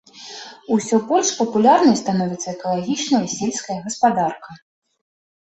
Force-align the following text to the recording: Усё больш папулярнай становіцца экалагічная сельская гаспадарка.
Усё 0.75 0.95
больш 1.11 1.29
папулярнай 1.41 1.99
становіцца 2.03 2.47
экалагічная 2.57 3.21
сельская 3.37 3.79
гаспадарка. 3.87 4.59